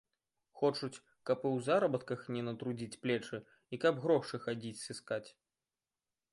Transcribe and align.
Хочуць, 0.61 1.01
каб 1.29 1.37
і 1.45 1.49
ў 1.55 1.57
заработках 1.67 2.19
не 2.37 2.43
натрудзіць 2.49 2.99
плечы 3.05 3.37
і 3.77 3.83
каб 3.87 4.03
грошы 4.07 4.43
хадзіць 4.47 4.83
сыскаць. 4.85 5.25